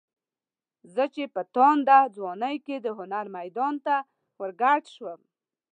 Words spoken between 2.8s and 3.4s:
هنر